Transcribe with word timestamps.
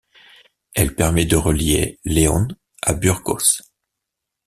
Elle 0.73 0.95
permet 0.95 1.25
de 1.25 1.35
relier 1.35 1.99
Léon 2.05 2.47
à 2.81 2.95
Burgos. 2.95 3.61